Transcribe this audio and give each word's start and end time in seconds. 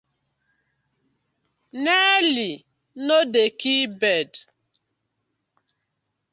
Nearly 1.83 2.55
no 3.05 3.17
dey 3.33 3.49
kill 3.61 3.87
bird: 4.01 4.31